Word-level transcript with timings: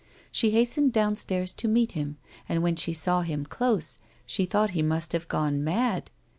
She 0.31 0.49
hastened 0.49 0.93
downstairs 0.93 1.53
to 1.53 1.67
meet 1.67 1.91
him, 1.91 2.17
and 2.49 2.63
when 2.63 2.75
she 2.75 2.91
saw 2.91 3.21
him 3.21 3.45
close 3.45 3.97
to, 3.97 3.99
she 4.25 4.47
thought 4.47 4.71
he 4.71 4.81
must 4.81 5.13
have 5.13 5.27
gone 5.27 5.63
mad. 5.63 6.09